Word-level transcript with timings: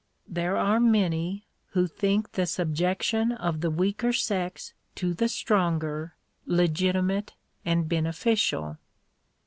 There 0.27 0.57
are 0.57 0.79
many 0.79 1.45
who 1.73 1.85
think 1.85 2.31
the 2.31 2.47
subjeotion 2.47 3.37
of 3.37 3.61
the 3.61 3.69
weaker 3.69 4.11
sex 4.11 4.73
to 4.95 5.13
the 5.13 5.29
stronger 5.29 6.15
legitimate 6.47 7.35
and 7.65 7.87
beneficial. 7.87 8.79